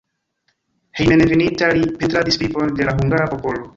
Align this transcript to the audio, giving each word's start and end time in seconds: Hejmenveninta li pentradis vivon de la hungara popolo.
Hejmenveninta 1.01 1.69
li 1.81 1.91
pentradis 1.99 2.41
vivon 2.45 2.75
de 2.81 2.89
la 2.89 2.97
hungara 3.03 3.29
popolo. 3.37 3.69